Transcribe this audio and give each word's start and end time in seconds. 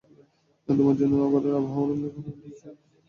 তোমার 0.67 0.95
জন্য 0.99 1.13
ঘরের 1.33 1.53
আবহাওয়া 1.53 1.85
আরামদায়ক 1.85 2.13
করে 2.17 2.39
দিচ্ছি। 2.41 2.67